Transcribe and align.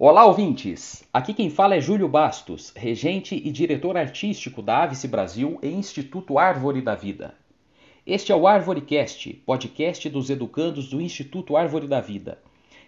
Olá, 0.00 0.24
ouvintes! 0.24 1.02
Aqui 1.12 1.34
quem 1.34 1.50
fala 1.50 1.74
é 1.74 1.80
Júlio 1.80 2.08
Bastos, 2.08 2.72
regente 2.76 3.34
e 3.34 3.50
diretor 3.50 3.96
artístico 3.96 4.62
da 4.62 4.84
Avice 4.84 5.08
Brasil 5.08 5.58
e 5.60 5.66
Instituto 5.66 6.38
Árvore 6.38 6.80
da 6.80 6.94
Vida. 6.94 7.34
Este 8.06 8.30
é 8.30 8.36
o 8.36 8.46
ArvoreCast, 8.46 9.42
podcast 9.44 10.08
dos 10.08 10.30
educandos 10.30 10.88
do 10.88 11.00
Instituto 11.00 11.56
Árvore 11.56 11.88
da 11.88 12.00
Vida, 12.00 12.38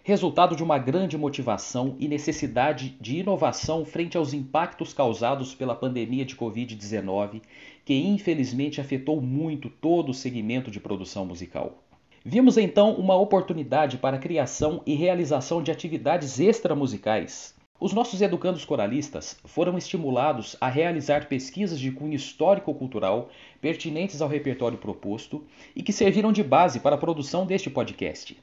resultado 0.05 0.55
de 0.55 0.63
uma 0.63 0.77
grande 0.77 1.17
motivação 1.17 1.97
e 1.99 2.07
necessidade 2.07 2.95
de 3.01 3.17
inovação 3.17 3.83
frente 3.83 4.15
aos 4.15 4.33
impactos 4.33 4.93
causados 4.93 5.53
pela 5.53 5.75
pandemia 5.75 6.23
de 6.23 6.37
Covid-19, 6.37 7.41
que 7.83 7.93
infelizmente 7.93 8.79
afetou 8.79 9.19
muito 9.19 9.69
todo 9.69 10.11
o 10.11 10.13
segmento 10.13 10.71
de 10.71 10.79
produção 10.79 11.25
musical. 11.25 11.83
Vimos 12.23 12.55
então 12.55 12.93
uma 12.93 13.15
oportunidade 13.15 13.97
para 13.97 14.17
a 14.17 14.19
criação 14.19 14.83
e 14.85 14.93
realização 14.93 15.63
de 15.63 15.71
atividades 15.71 16.39
extramusicais. 16.39 17.55
Os 17.79 17.93
nossos 17.93 18.21
educandos 18.21 18.63
coralistas 18.63 19.39
foram 19.43 19.75
estimulados 19.75 20.55
a 20.61 20.69
realizar 20.69 21.27
pesquisas 21.27 21.79
de 21.79 21.91
cunho 21.91 22.13
histórico-cultural 22.13 23.31
pertinentes 23.59 24.21
ao 24.21 24.29
repertório 24.29 24.77
proposto 24.77 25.43
e 25.75 25.81
que 25.81 25.91
serviram 25.91 26.31
de 26.31 26.43
base 26.43 26.79
para 26.79 26.93
a 26.95 26.99
produção 26.99 27.43
deste 27.43 27.71
podcast. 27.71 28.37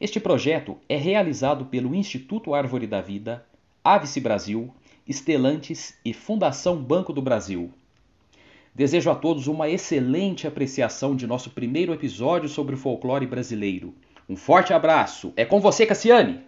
Este 0.00 0.20
projeto 0.20 0.78
é 0.88 0.96
realizado 0.96 1.64
pelo 1.64 1.96
Instituto 1.96 2.54
Árvore 2.54 2.86
da 2.86 3.00
Vida, 3.00 3.44
Avice 3.82 4.20
Brasil, 4.20 4.72
Estelantes 5.04 5.98
e 6.04 6.12
Fundação 6.12 6.76
Banco 6.76 7.12
do 7.12 7.20
Brasil. 7.20 7.72
Desejo 8.76 9.10
a 9.10 9.14
todos 9.14 9.46
uma 9.46 9.70
excelente 9.70 10.46
apreciação 10.46 11.16
de 11.16 11.26
nosso 11.26 11.48
primeiro 11.48 11.94
episódio 11.94 12.46
sobre 12.46 12.74
o 12.74 12.78
folclore 12.78 13.26
brasileiro. 13.26 13.94
Um 14.28 14.36
forte 14.36 14.74
abraço. 14.74 15.32
É 15.34 15.46
com 15.46 15.62
você, 15.62 15.86
Cassiane! 15.86 16.44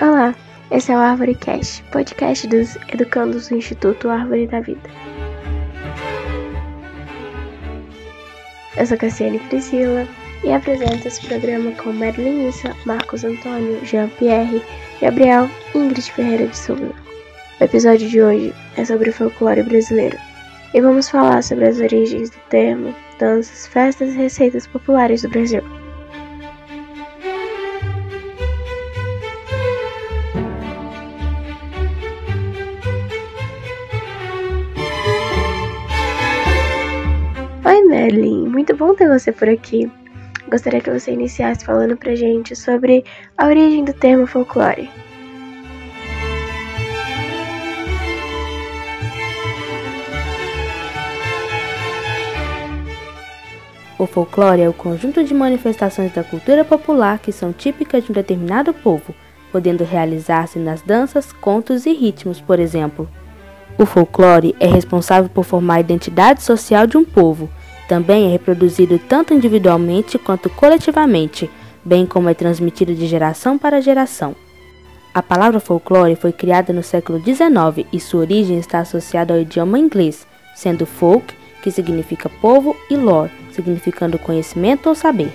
Olá, 0.00 0.34
esse 0.72 0.90
é 0.90 0.96
o 0.96 0.98
Árvore 0.98 1.36
Cast, 1.36 1.84
podcast 1.92 2.48
dos 2.48 2.74
educandos 2.92 3.48
do 3.48 3.54
Instituto 3.54 4.08
Árvore 4.08 4.48
da 4.48 4.58
Vida. 4.58 5.09
Eu 8.76 8.86
sou 8.86 8.96
Cassiane 8.96 9.38
Priscila 9.40 10.06
e 10.44 10.52
apresento 10.52 11.08
esse 11.08 11.26
programa 11.26 11.72
com 11.72 11.92
Marilyn 11.92 12.48
Issa, 12.48 12.74
Marcos 12.86 13.24
Antônio, 13.24 13.84
Jean-Pierre, 13.84 14.62
Gabriel 15.00 15.50
e 15.74 15.78
Ingrid 15.78 16.12
Ferreira 16.12 16.46
de 16.46 16.56
Souza. 16.56 16.94
O 17.60 17.64
episódio 17.64 18.08
de 18.08 18.22
hoje 18.22 18.54
é 18.76 18.84
sobre 18.84 19.10
o 19.10 19.12
folclore 19.12 19.62
brasileiro 19.64 20.16
e 20.72 20.80
vamos 20.80 21.10
falar 21.10 21.42
sobre 21.42 21.66
as 21.66 21.80
origens 21.80 22.30
do 22.30 22.38
termo, 22.48 22.94
danças, 23.18 23.66
festas 23.66 24.14
e 24.14 24.16
receitas 24.16 24.66
populares 24.68 25.22
do 25.22 25.28
Brasil. 25.28 25.79
Oi, 38.10 38.16
Merlin, 38.16 38.48
muito 38.48 38.76
bom 38.76 38.92
ter 38.92 39.08
você 39.08 39.30
por 39.30 39.48
aqui. 39.48 39.88
Gostaria 40.50 40.80
que 40.80 40.90
você 40.90 41.12
iniciasse 41.12 41.64
falando 41.64 41.96
pra 41.96 42.16
gente 42.16 42.56
sobre 42.56 43.04
a 43.38 43.46
origem 43.46 43.84
do 43.84 43.92
termo 43.92 44.26
folclore. 44.26 44.90
O 53.96 54.06
folclore 54.06 54.62
é 54.62 54.68
o 54.68 54.72
conjunto 54.72 55.22
de 55.22 55.32
manifestações 55.32 56.12
da 56.12 56.24
cultura 56.24 56.64
popular 56.64 57.20
que 57.20 57.30
são 57.30 57.52
típicas 57.52 58.02
de 58.02 58.10
um 58.10 58.14
determinado 58.14 58.74
povo, 58.74 59.14
podendo 59.52 59.84
realizar-se 59.84 60.58
nas 60.58 60.82
danças, 60.82 61.32
contos 61.32 61.86
e 61.86 61.92
ritmos, 61.92 62.40
por 62.40 62.58
exemplo. 62.58 63.08
O 63.78 63.86
folclore 63.86 64.56
é 64.58 64.66
responsável 64.66 65.30
por 65.30 65.44
formar 65.44 65.74
a 65.74 65.80
identidade 65.80 66.42
social 66.42 66.88
de 66.88 66.96
um 66.96 67.04
povo. 67.04 67.48
Também 67.90 68.26
é 68.26 68.30
reproduzido 68.30 69.00
tanto 69.00 69.34
individualmente 69.34 70.16
quanto 70.16 70.48
coletivamente, 70.48 71.50
bem 71.84 72.06
como 72.06 72.28
é 72.28 72.34
transmitido 72.34 72.94
de 72.94 73.04
geração 73.04 73.58
para 73.58 73.80
geração. 73.80 74.36
A 75.12 75.20
palavra 75.20 75.58
folclore 75.58 76.14
foi 76.14 76.30
criada 76.30 76.72
no 76.72 76.84
século 76.84 77.18
XIX 77.18 77.84
e 77.92 77.98
sua 77.98 78.20
origem 78.20 78.60
está 78.60 78.78
associada 78.78 79.34
ao 79.34 79.40
idioma 79.40 79.76
inglês, 79.76 80.24
sendo 80.54 80.86
folk, 80.86 81.34
que 81.64 81.72
significa 81.72 82.30
povo, 82.40 82.76
e 82.88 82.94
lore, 82.94 83.32
significando 83.50 84.20
conhecimento 84.20 84.88
ou 84.88 84.94
saber. 84.94 85.32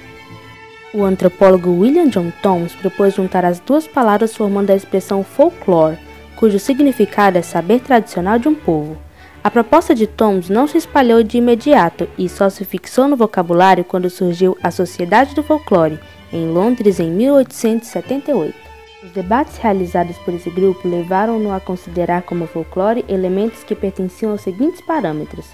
O 0.93 1.03
antropólogo 1.03 1.71
William 1.71 2.07
John 2.07 2.31
Thoms 2.41 2.73
propôs 2.73 3.15
juntar 3.15 3.43
as 3.43 3.59
duas 3.59 3.85
palavras 3.85 4.33
formando 4.33 4.69
a 4.69 4.75
expressão 4.77 5.25
folklore, 5.25 5.97
cujo 6.37 6.57
significado 6.57 7.37
é 7.37 7.41
saber 7.41 7.81
tradicional 7.81 8.39
de 8.39 8.47
um 8.47 8.55
povo. 8.55 9.04
A 9.45 9.51
proposta 9.51 9.93
de 9.93 10.07
Thoms 10.07 10.49
não 10.49 10.67
se 10.67 10.79
espalhou 10.79 11.21
de 11.21 11.37
imediato 11.37 12.09
e 12.17 12.27
só 12.27 12.49
se 12.49 12.65
fixou 12.65 13.07
no 13.07 13.15
vocabulário 13.15 13.83
quando 13.83 14.09
surgiu 14.09 14.57
a 14.63 14.71
Sociedade 14.71 15.35
do 15.35 15.43
Folclore, 15.43 15.99
em 16.33 16.47
Londres 16.47 16.99
em 16.99 17.11
1878. 17.11 18.57
Os 19.03 19.11
debates 19.11 19.57
realizados 19.57 20.17
por 20.17 20.33
esse 20.33 20.49
grupo 20.49 20.87
levaram-no 20.87 21.53
a 21.53 21.59
considerar 21.59 22.23
como 22.23 22.47
folclore 22.47 23.05
elementos 23.07 23.63
que 23.63 23.75
pertenciam 23.75 24.31
aos 24.31 24.41
seguintes 24.41 24.81
parâmetros: 24.81 25.45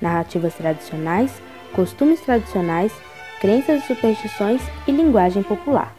narrativas 0.00 0.54
tradicionais, 0.54 1.32
costumes 1.74 2.20
tradicionais, 2.20 2.92
crenças 3.40 3.82
e 3.82 3.86
superstições 3.88 4.62
e 4.86 4.92
linguagem 4.92 5.42
popular. 5.42 5.92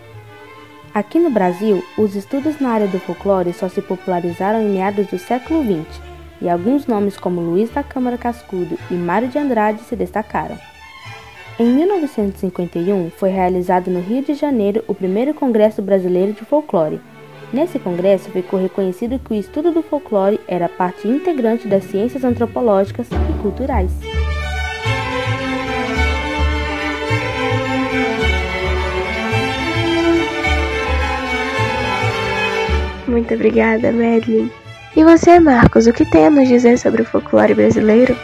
Aqui 0.93 1.19
no 1.19 1.29
Brasil, 1.29 1.83
os 1.97 2.15
estudos 2.15 2.61
na 2.61 2.69
área 2.69 2.87
do 2.87 2.99
folclore 2.99 3.51
só 3.51 3.67
se 3.67 3.81
popularizaram 3.81 4.61
em 4.61 4.69
meados 4.69 5.07
do 5.07 5.19
século 5.19 5.61
XX, 5.61 6.12
e 6.43 6.49
alguns 6.49 6.85
nomes 6.85 7.15
como 7.17 7.39
Luiz 7.39 7.71
da 7.71 7.81
Câmara 7.81 8.17
Cascudo 8.17 8.77
e 8.91 8.93
Mário 8.93 9.29
de 9.29 9.39
Andrade 9.39 9.81
se 9.81 9.95
destacaram. 9.95 10.57
Em 11.57 11.65
1951, 11.65 13.11
foi 13.11 13.29
realizado 13.29 13.89
no 13.89 14.01
Rio 14.01 14.21
de 14.21 14.33
Janeiro 14.33 14.83
o 14.87 14.93
primeiro 14.93 15.33
Congresso 15.33 15.81
Brasileiro 15.81 16.33
de 16.33 16.43
Folclore. 16.43 16.99
Nesse 17.53 17.79
congresso 17.79 18.29
ficou 18.31 18.59
reconhecido 18.59 19.19
que 19.19 19.31
o 19.31 19.35
estudo 19.35 19.71
do 19.71 19.83
folclore 19.83 20.39
era 20.47 20.67
parte 20.67 21.07
integrante 21.07 21.67
das 21.67 21.83
ciências 21.83 22.23
antropológicas 22.23 23.07
e 23.07 23.41
culturais. 23.41 23.91
Muito 33.07 33.33
obrigada, 33.35 33.91
Madeline. 33.91 34.62
E 34.95 35.03
você, 35.03 35.39
Marcos, 35.39 35.87
o 35.87 35.91
que 35.91 36.05
tem 36.05 36.27
a 36.27 36.29
nos 36.29 36.47
dizer 36.47 36.77
sobre 36.77 37.01
o 37.01 37.05
folclore 37.05 37.55
brasileiro? 37.55 38.15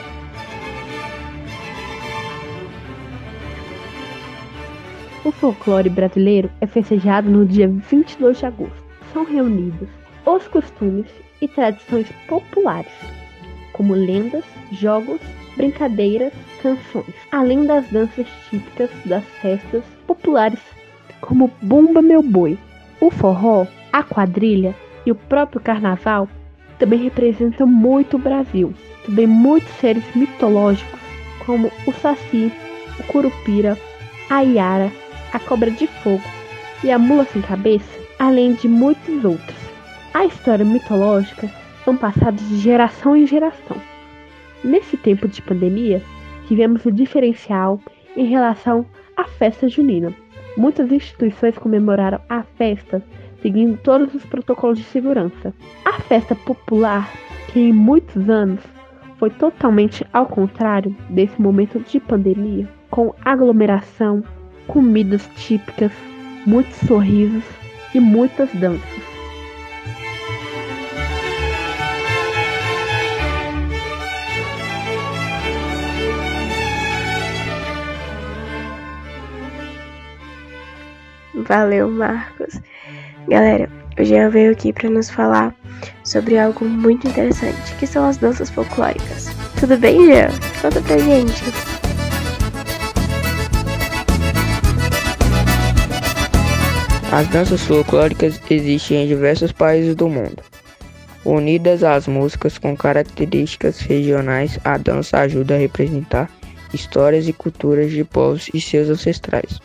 O 5.25 5.31
folclore 5.31 5.89
brasileiro 5.89 6.47
é 6.61 6.67
festejado 6.67 7.27
no 7.27 7.43
dia 7.43 7.67
22 7.67 8.37
de 8.37 8.45
agosto. 8.45 8.83
São 9.11 9.25
reunidos 9.25 9.89
os 10.27 10.47
costumes 10.47 11.07
e 11.41 11.47
tradições 11.47 12.07
populares, 12.27 12.93
como 13.73 13.95
lendas, 13.95 14.43
jogos, 14.71 15.19
brincadeiras, 15.57 16.33
canções, 16.61 17.15
além 17.31 17.65
das 17.65 17.87
danças 17.87 18.27
típicas 18.47 18.91
das 19.05 19.23
festas 19.41 19.83
populares, 20.05 20.59
como 21.19 21.49
Bumba 21.63 22.03
Meu 22.03 22.21
Boi. 22.21 22.59
O 23.01 23.09
forró, 23.09 23.65
a 23.91 24.03
quadrilha 24.03 24.75
e 25.03 25.11
o 25.11 25.15
próprio 25.15 25.59
carnaval 25.59 26.27
também 26.79 26.99
representam 27.03 27.67
muito 27.67 28.15
o 28.15 28.19
Brasil. 28.19 28.73
Também 29.05 29.27
muitos 29.27 29.71
seres 29.75 30.03
mitológicos, 30.15 30.99
como 31.45 31.71
o 31.85 31.91
Saci, 31.91 32.51
o 32.99 33.03
Curupira, 33.03 33.77
a 34.29 34.41
Iara, 34.41 34.91
a 35.33 35.39
Cobra 35.39 35.69
de 35.69 35.85
Fogo 35.87 36.23
e 36.83 36.89
a 36.89 36.97
Mula 36.97 37.25
Sem 37.25 37.41
Cabeça, 37.41 37.99
além 38.17 38.53
de 38.53 38.67
muitos 38.67 39.23
outros. 39.23 39.57
A 40.13 40.25
história 40.25 40.65
mitológica 40.65 41.49
são 41.83 41.95
passadas 41.95 42.47
de 42.49 42.57
geração 42.57 43.15
em 43.15 43.27
geração. 43.27 43.77
Nesse 44.63 44.97
tempo 44.97 45.27
de 45.27 45.41
pandemia, 45.41 46.01
tivemos 46.47 46.85
o 46.85 46.91
diferencial 46.91 47.79
em 48.15 48.25
relação 48.25 48.85
à 49.15 49.23
festa 49.25 49.69
junina. 49.69 50.13
Muitas 50.57 50.91
instituições 50.91 51.57
comemoraram 51.57 52.19
a 52.27 52.43
festa 52.43 53.03
seguindo 53.41 53.77
todos 53.77 54.13
os 54.13 54.25
protocolos 54.25 54.77
de 54.77 54.85
segurança. 54.85 55.53
A 55.85 55.93
festa 56.01 56.35
popular, 56.35 57.11
que 57.47 57.59
em 57.59 57.73
muitos 57.73 58.29
anos 58.29 58.61
foi 59.17 59.29
totalmente 59.29 60.05
ao 60.13 60.25
contrário 60.25 60.95
desse 61.09 61.41
momento 61.41 61.79
de 61.79 61.99
pandemia, 61.99 62.67
com 62.89 63.13
aglomeração, 63.23 64.23
comidas 64.67 65.27
típicas, 65.35 65.91
muitos 66.45 66.75
sorrisos 66.87 67.43
e 67.93 67.99
muitas 67.99 68.51
danças. 68.53 69.09
Valeu, 81.33 81.89
Marcos. 81.89 82.61
Galera, 83.29 83.69
o 83.99 84.03
Jean 84.03 84.29
veio 84.31 84.51
aqui 84.51 84.73
para 84.73 84.89
nos 84.89 85.07
falar 85.07 85.53
sobre 86.03 86.39
algo 86.39 86.65
muito 86.65 87.07
interessante, 87.07 87.75
que 87.75 87.85
são 87.85 88.09
as 88.09 88.17
danças 88.17 88.49
folclóricas. 88.49 89.27
Tudo 89.59 89.77
bem, 89.77 90.07
Jean? 90.07 90.29
Conta 90.59 90.81
pra 90.81 90.97
gente. 90.97 91.43
As 97.11 97.27
danças 97.27 97.61
folclóricas 97.61 98.41
existem 98.49 99.03
em 99.03 99.07
diversos 99.07 99.51
países 99.51 99.95
do 99.95 100.09
mundo. 100.09 100.41
Unidas 101.23 101.83
às 101.83 102.07
músicas 102.07 102.57
com 102.57 102.75
características 102.75 103.79
regionais, 103.79 104.57
a 104.63 104.75
dança 104.75 105.19
ajuda 105.19 105.53
a 105.53 105.59
representar 105.59 106.27
histórias 106.73 107.27
e 107.27 107.33
culturas 107.33 107.91
de 107.91 108.03
povos 108.03 108.49
e 108.55 108.59
seus 108.59 108.89
ancestrais. 108.89 109.59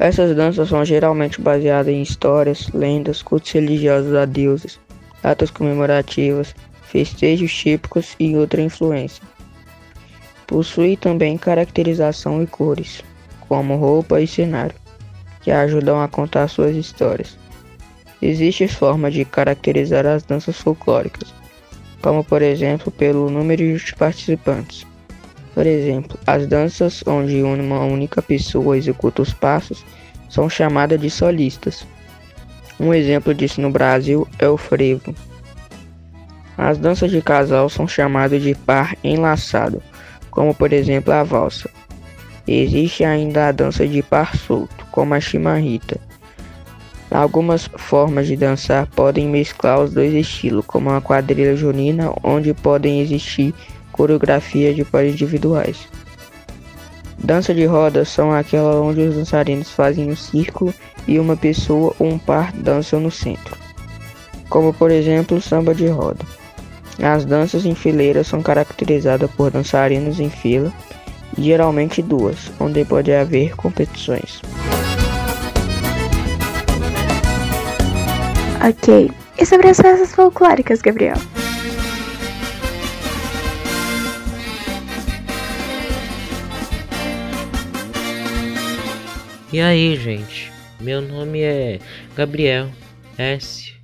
Essas 0.00 0.34
danças 0.34 0.70
são 0.70 0.82
geralmente 0.82 1.42
baseadas 1.42 1.92
em 1.92 2.00
histórias, 2.00 2.70
lendas, 2.72 3.20
cultos 3.20 3.52
religiosos 3.52 4.14
a 4.14 4.24
deuses, 4.24 4.80
datas 5.22 5.50
comemorativas, 5.50 6.54
festejos 6.84 7.52
típicos 7.52 8.16
e 8.18 8.34
outra 8.34 8.62
influência. 8.62 9.22
Possui 10.46 10.96
também 10.96 11.36
caracterização 11.36 12.42
e 12.42 12.46
cores, 12.46 13.04
como 13.46 13.76
roupa 13.76 14.22
e 14.22 14.26
cenário, 14.26 14.74
que 15.42 15.50
ajudam 15.50 16.00
a 16.00 16.08
contar 16.08 16.48
suas 16.48 16.74
histórias. 16.74 17.36
Existem 18.22 18.68
formas 18.68 19.12
de 19.12 19.26
caracterizar 19.26 20.06
as 20.06 20.22
danças 20.22 20.56
folclóricas, 20.56 21.34
como 22.00 22.24
por 22.24 22.40
exemplo 22.40 22.90
pelo 22.90 23.28
número 23.28 23.76
de 23.76 23.94
participantes. 23.96 24.89
Por 25.54 25.66
exemplo, 25.66 26.18
as 26.26 26.46
danças 26.46 27.02
onde 27.06 27.42
uma 27.42 27.80
única 27.80 28.22
pessoa 28.22 28.78
executa 28.78 29.22
os 29.22 29.32
passos 29.32 29.84
são 30.28 30.48
chamadas 30.48 31.00
de 31.00 31.10
solistas. 31.10 31.86
Um 32.78 32.94
exemplo 32.94 33.34
disso 33.34 33.60
no 33.60 33.70
Brasil 33.70 34.26
é 34.38 34.48
o 34.48 34.56
frevo. 34.56 35.14
As 36.56 36.78
danças 36.78 37.10
de 37.10 37.20
casal 37.20 37.68
são 37.68 37.88
chamadas 37.88 38.42
de 38.42 38.54
par 38.54 38.96
enlaçado, 39.02 39.82
como 40.30 40.54
por 40.54 40.72
exemplo 40.72 41.12
a 41.12 41.22
valsa. 41.22 41.68
Existe 42.46 43.04
ainda 43.04 43.48
a 43.48 43.52
dança 43.52 43.86
de 43.86 44.02
par 44.02 44.36
solto, 44.36 44.86
como 44.90 45.14
a 45.14 45.20
chimarrita. 45.20 46.00
Algumas 47.10 47.68
formas 47.76 48.28
de 48.28 48.36
dançar 48.36 48.86
podem 48.86 49.28
mesclar 49.28 49.80
os 49.80 49.92
dois 49.92 50.14
estilos, 50.14 50.64
como 50.64 50.90
a 50.90 51.00
quadrilha 51.00 51.56
junina, 51.56 52.12
onde 52.22 52.54
podem 52.54 53.00
existir 53.00 53.52
coreografias 54.00 54.74
de 54.74 54.82
pares 54.82 55.12
individuais. 55.12 55.86
Dança 57.18 57.52
de 57.52 57.66
roda 57.66 58.02
são 58.02 58.32
aquelas 58.32 58.76
onde 58.76 59.02
os 59.02 59.14
dançarinos 59.14 59.70
fazem 59.70 60.10
um 60.10 60.16
círculo 60.16 60.72
e 61.06 61.18
uma 61.18 61.36
pessoa 61.36 61.94
ou 61.98 62.06
um 62.06 62.18
par 62.18 62.50
dançam 62.50 62.98
no 62.98 63.10
centro, 63.10 63.58
como 64.48 64.72
por 64.72 64.90
exemplo 64.90 65.38
samba 65.38 65.74
de 65.74 65.86
roda. 65.86 66.24
As 67.02 67.26
danças 67.26 67.66
em 67.66 67.74
fileira 67.74 68.24
são 68.24 68.40
caracterizadas 68.40 69.30
por 69.32 69.50
dançarinos 69.50 70.18
em 70.18 70.30
fila, 70.30 70.72
geralmente 71.36 72.00
duas, 72.00 72.50
onde 72.58 72.82
pode 72.86 73.12
haver 73.12 73.54
competições. 73.54 74.40
Ok. 78.66 79.10
E 79.38 79.44
sobre 79.44 79.68
as 79.68 79.76
festas 79.76 80.14
folclóricas, 80.14 80.80
Gabriel? 80.80 81.16
E 89.52 89.60
aí, 89.60 89.96
gente? 89.96 90.52
Meu 90.78 91.02
nome 91.02 91.40
é 91.40 91.80
Gabriel 92.14 92.70
S. 93.18 93.74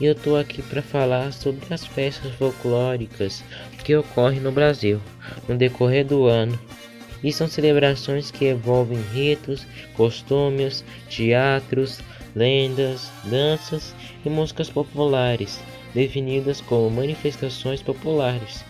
E 0.00 0.04
eu 0.04 0.14
tô 0.14 0.36
aqui 0.36 0.62
para 0.62 0.80
falar 0.80 1.32
sobre 1.32 1.74
as 1.74 1.84
festas 1.84 2.32
folclóricas 2.34 3.42
que 3.82 3.96
ocorrem 3.96 4.38
no 4.38 4.52
Brasil 4.52 5.00
no 5.48 5.56
decorrer 5.56 6.06
do 6.06 6.26
ano. 6.26 6.56
E 7.20 7.32
são 7.32 7.48
celebrações 7.48 8.30
que 8.30 8.48
envolvem 8.48 9.00
ritos, 9.12 9.66
costumes, 9.96 10.84
teatros, 11.10 11.98
lendas, 12.32 13.10
danças 13.24 13.96
e 14.24 14.30
músicas 14.30 14.70
populares, 14.70 15.60
definidas 15.92 16.60
como 16.60 16.88
manifestações 16.90 17.82
populares. 17.82 18.64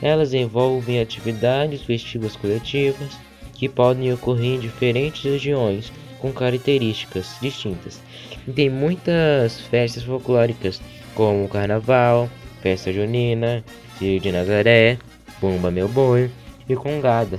Elas 0.00 0.32
envolvem 0.32 1.00
atividades 1.00 1.82
festivas 1.82 2.36
coletivas 2.36 3.18
que 3.58 3.68
podem 3.68 4.12
ocorrer 4.12 4.54
em 4.54 4.60
diferentes 4.60 5.22
regiões 5.22 5.92
com 6.20 6.32
características 6.32 7.36
distintas. 7.42 8.00
E 8.46 8.52
tem 8.52 8.70
muitas 8.70 9.60
festas 9.60 10.04
folclóricas, 10.04 10.80
como 11.14 11.44
o 11.44 11.48
Carnaval, 11.48 12.30
Festa 12.62 12.92
Junina, 12.92 13.64
Filho 13.98 14.20
de 14.20 14.32
Nazaré, 14.32 14.98
Bumba 15.40 15.70
Meu 15.70 15.88
Boi 15.88 16.30
e 16.68 16.74
Congada. 16.74 17.38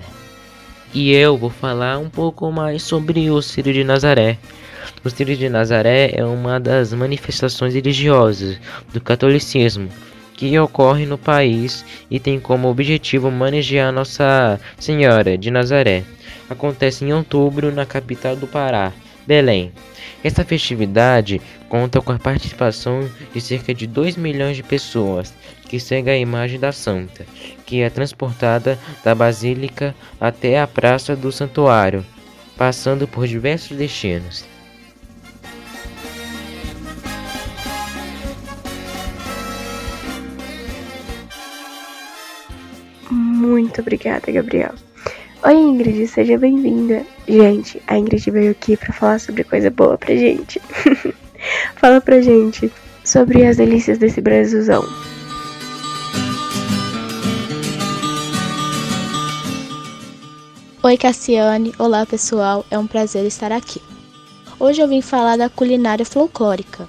E 0.94 1.12
eu 1.13 1.38
vou 1.38 1.50
falar 1.50 1.98
um 2.00 2.10
pouco 2.10 2.51
mais 2.51 2.83
sobre 2.83 3.30
o 3.30 3.42
Círio 3.42 3.74
de 3.74 3.83
Nazaré. 3.83 4.38
O 5.04 5.10
Círio 5.10 5.38
de 5.38 5.48
Nazaré 5.48 6.12
é 6.13 6.25
uma 6.25 6.60
das 6.60 6.94
manifestações 6.94 7.74
religiosas 7.74 8.60
do 8.92 9.00
catolicismo 9.00 9.89
que 10.40 10.58
ocorre 10.58 11.06
no 11.06 11.18
país 11.18 11.84
e 12.10 12.18
tem 12.18 12.40
como 12.40 12.70
objetivo 12.70 13.30
manejar 13.30 13.92
Nossa 13.92 14.58
Senhora 14.80 15.38
de 15.38 15.52
Nazaré. 15.52 16.06
Acontece 16.50 17.04
em 17.04 17.12
outubro 17.12 17.74
na 17.74 17.86
capital 17.86 18.38
do 18.38 18.48
Pará, 18.48 18.94
Belém. 19.28 19.74
Esta 20.24 20.46
festividade 20.46 21.42
conta 21.68 22.00
com 22.00 22.14
a 22.14 22.18
participação 22.18 23.10
de 23.34 23.42
cerca 23.42 23.74
de 23.74 23.86
2 23.86 24.16
milhões 24.16 24.56
de 24.56 24.64
pessoas 24.64 25.34
que 25.68 25.78
seguem 25.78 26.14
a 26.14 26.18
imagem 26.18 26.58
da 26.58 26.72
Santa, 26.72 27.26
que 27.66 27.82
é 27.82 27.90
transportada 27.90 28.80
da 29.04 29.14
Basílica 29.14 29.94
até 30.22 30.62
a 30.62 30.66
Praça 30.66 31.18
do 31.18 31.34
Santuário, 31.34 32.06
passando 32.56 33.06
por 33.06 33.28
diversos 33.28 33.76
destinos. 33.76 34.46
Muito 43.59 43.81
obrigada, 43.81 44.31
Gabriel. 44.31 44.73
Oi, 45.44 45.54
Ingrid, 45.54 46.07
seja 46.07 46.37
bem-vinda. 46.37 47.06
Gente, 47.28 47.81
a 47.87 47.97
Ingrid 47.97 48.31
veio 48.31 48.51
aqui 48.51 48.78
para 48.78 48.94
falar 48.94 49.19
sobre 49.19 49.44
coisa 49.44 49.69
boa 49.69 49.97
pra 49.97 50.16
gente. 50.16 50.61
Fala 51.75 51.99
pra 51.99 52.21
gente 52.21 52.71
sobre 53.04 53.45
as 53.45 53.57
delícias 53.57 53.97
desse 53.97 54.21
Brasilzão. 54.21 54.81
Oi, 60.81 60.97
Cassiane. 60.97 61.73
Olá, 61.78 62.06
pessoal. 62.06 62.66
É 62.71 62.80
um 62.80 62.87
prazer 62.87 63.25
estar 63.25 63.51
aqui. 63.51 63.81
Hoje 64.57 64.81
eu 64.81 64.87
vim 64.87 65.01
falar 65.01 65.37
da 65.37 65.49
culinária 65.49 66.06
folclórica. 66.06 66.87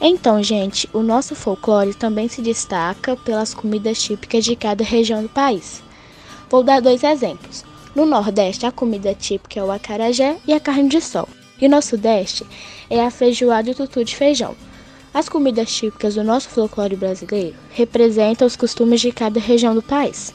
Então, 0.00 0.40
gente, 0.44 0.88
o 0.92 1.02
nosso 1.02 1.34
folclore 1.34 1.92
também 1.92 2.28
se 2.28 2.40
destaca 2.40 3.16
pelas 3.16 3.52
comidas 3.52 4.00
típicas 4.00 4.44
de 4.44 4.54
cada 4.54 4.84
região 4.84 5.20
do 5.22 5.28
país. 5.28 5.87
Vou 6.50 6.62
dar 6.62 6.80
dois 6.80 7.04
exemplos. 7.04 7.64
No 7.94 8.06
Nordeste, 8.06 8.64
a 8.64 8.72
comida 8.72 9.14
típica 9.14 9.60
é 9.60 9.62
o 9.62 9.70
acarajé 9.70 10.38
e 10.46 10.52
a 10.52 10.60
carne 10.60 10.88
de 10.88 11.00
sol. 11.00 11.28
E 11.60 11.68
no 11.68 11.82
Sudeste 11.82 12.46
é 12.88 13.04
a 13.04 13.10
feijoada 13.10 13.68
e 13.68 13.72
o 13.72 13.74
tutu 13.74 14.02
de 14.02 14.16
feijão. 14.16 14.56
As 15.12 15.28
comidas 15.28 15.70
típicas 15.70 16.14
do 16.14 16.24
nosso 16.24 16.48
folclore 16.48 16.96
brasileiro 16.96 17.56
representam 17.70 18.46
os 18.46 18.56
costumes 18.56 19.00
de 19.00 19.12
cada 19.12 19.40
região 19.40 19.74
do 19.74 19.82
país. 19.82 20.32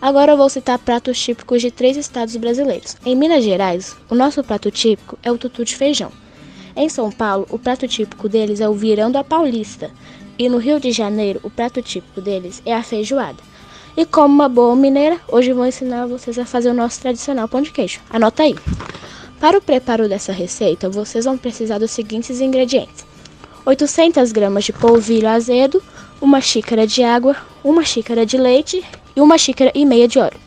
Agora 0.00 0.32
eu 0.32 0.36
vou 0.36 0.48
citar 0.48 0.78
pratos 0.78 1.20
típicos 1.20 1.60
de 1.60 1.70
três 1.70 1.96
estados 1.96 2.36
brasileiros. 2.36 2.96
Em 3.04 3.14
Minas 3.14 3.44
Gerais, 3.44 3.96
o 4.08 4.14
nosso 4.14 4.42
prato 4.44 4.70
típico 4.70 5.18
é 5.22 5.30
o 5.30 5.38
tutu 5.38 5.64
de 5.64 5.74
feijão. 5.74 6.12
Em 6.76 6.88
São 6.88 7.10
Paulo, 7.10 7.46
o 7.50 7.58
prato 7.58 7.86
típico 7.86 8.28
deles 8.28 8.60
é 8.60 8.68
o 8.68 8.74
virão 8.74 9.10
da 9.10 9.24
paulista. 9.24 9.90
E 10.38 10.48
no 10.48 10.58
Rio 10.58 10.80
de 10.80 10.90
Janeiro, 10.90 11.40
o 11.42 11.50
prato 11.50 11.82
típico 11.82 12.20
deles 12.20 12.62
é 12.64 12.74
a 12.74 12.82
feijoada. 12.82 13.53
E 13.96 14.04
como 14.04 14.34
uma 14.34 14.48
boa 14.48 14.74
mineira, 14.74 15.20
hoje 15.28 15.52
vou 15.52 15.64
ensinar 15.64 16.06
vocês 16.06 16.36
a 16.36 16.44
fazer 16.44 16.68
o 16.68 16.74
nosso 16.74 17.00
tradicional 17.00 17.46
pão 17.46 17.62
de 17.62 17.70
queijo. 17.70 18.00
Anota 18.10 18.42
aí. 18.42 18.56
Para 19.38 19.58
o 19.58 19.62
preparo 19.62 20.08
dessa 20.08 20.32
receita, 20.32 20.90
vocês 20.90 21.24
vão 21.24 21.38
precisar 21.38 21.78
dos 21.78 21.92
seguintes 21.92 22.40
ingredientes: 22.40 23.06
800 23.64 24.32
gramas 24.32 24.64
de 24.64 24.72
polvilho 24.72 25.28
azedo, 25.28 25.80
uma 26.20 26.40
xícara 26.40 26.88
de 26.88 27.04
água, 27.04 27.36
uma 27.62 27.84
xícara 27.84 28.26
de 28.26 28.36
leite 28.36 28.84
e 29.14 29.20
uma 29.20 29.38
xícara 29.38 29.70
e 29.72 29.86
meia 29.86 30.08
de 30.08 30.18
óleo, 30.18 30.40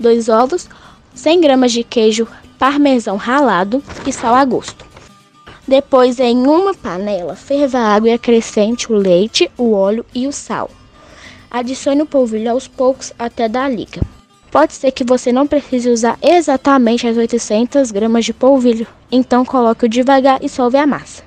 dois 0.00 0.30
ovos, 0.30 0.66
100 1.14 1.40
gramas 1.42 1.72
de 1.72 1.84
queijo 1.84 2.26
parmesão 2.58 3.16
ralado 3.16 3.82
e 4.06 4.12
sal 4.12 4.34
a 4.34 4.44
gosto. 4.46 4.86
Depois, 5.66 6.18
em 6.18 6.46
uma 6.46 6.72
panela, 6.72 7.36
ferva 7.36 7.78
a 7.78 7.94
água 7.94 8.08
e 8.08 8.12
acrescente 8.12 8.90
o 8.90 8.96
leite, 8.96 9.50
o 9.58 9.72
óleo 9.72 10.06
e 10.14 10.26
o 10.26 10.32
sal. 10.32 10.70
Adicione 11.50 12.02
o 12.02 12.06
polvilho 12.06 12.50
aos 12.50 12.68
poucos 12.68 13.12
até 13.18 13.48
dar 13.48 13.70
liga. 13.70 14.02
Pode 14.50 14.72
ser 14.72 14.92
que 14.92 15.04
você 15.04 15.32
não 15.32 15.46
precise 15.46 15.90
usar 15.90 16.18
exatamente 16.22 17.06
as 17.06 17.16
800 17.16 17.90
gramas 17.90 18.24
de 18.24 18.32
polvilho, 18.32 18.86
então 19.10 19.44
coloque-o 19.44 19.88
devagar 19.88 20.42
e 20.42 20.48
solve 20.48 20.76
a 20.76 20.86
massa. 20.86 21.22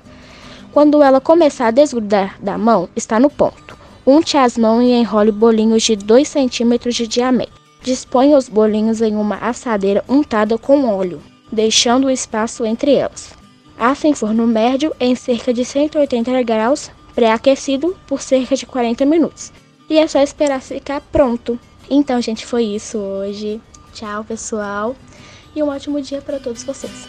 Quando 0.72 1.02
ela 1.02 1.20
começar 1.20 1.66
a 1.66 1.70
desgrudar 1.70 2.36
da 2.40 2.56
mão, 2.56 2.88
está 2.96 3.20
no 3.20 3.28
ponto. 3.28 3.76
Unte 4.06 4.36
as 4.36 4.56
mãos 4.56 4.82
e 4.82 4.90
enrole 4.90 5.30
bolinhos 5.30 5.82
de 5.82 5.94
2 5.94 6.26
centímetros 6.26 6.94
de 6.94 7.06
diâmetro. 7.06 7.54
Disponha 7.82 8.36
os 8.36 8.48
bolinhos 8.48 9.00
em 9.00 9.14
uma 9.14 9.36
assadeira 9.36 10.04
untada 10.08 10.56
com 10.56 10.88
óleo, 10.88 11.20
deixando 11.50 12.10
espaço 12.10 12.64
entre 12.64 12.94
elas. 12.94 13.32
Assa 13.78 14.08
em 14.08 14.14
forno 14.14 14.46
médio 14.46 14.94
em 14.98 15.14
cerca 15.14 15.52
de 15.52 15.64
180 15.64 16.42
graus, 16.42 16.90
pré-aquecido 17.14 17.96
por 18.06 18.20
cerca 18.20 18.56
de 18.56 18.66
40 18.66 19.04
minutos. 19.04 19.52
E 19.92 19.98
é 19.98 20.06
só 20.06 20.22
esperar 20.22 20.62
ficar 20.62 21.02
pronto. 21.02 21.60
Então, 21.90 22.18
gente, 22.18 22.46
foi 22.46 22.64
isso 22.64 22.96
hoje. 22.96 23.60
Tchau, 23.92 24.24
pessoal. 24.24 24.96
E 25.54 25.62
um 25.62 25.68
ótimo 25.68 26.00
dia 26.00 26.22
para 26.22 26.40
todos 26.40 26.62
vocês. 26.62 27.06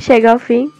Chega 0.00 0.32
ao 0.32 0.40
fim 0.40 0.72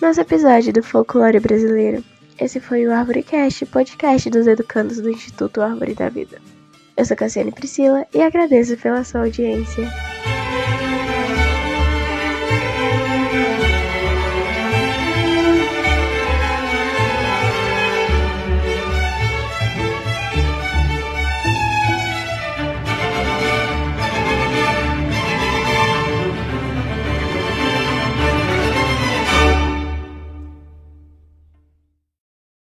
nosso 0.00 0.22
episódio 0.22 0.72
do 0.72 0.82
Folclore 0.82 1.38
Brasileiro. 1.38 2.02
Esse 2.40 2.60
foi 2.60 2.86
o 2.86 2.92
Arvorecast, 2.94 3.66
podcast 3.66 4.30
dos 4.30 4.46
educandos 4.46 4.98
do 4.98 5.10
Instituto 5.10 5.60
Árvore 5.60 5.92
da 5.92 6.08
Vida. 6.08 6.40
Eu 6.96 7.04
sou 7.04 7.14
Cassiane 7.14 7.52
Priscila 7.52 8.06
e 8.14 8.22
agradeço 8.22 8.78
pela 8.78 9.04
sua 9.04 9.24
audiência. 9.24 10.15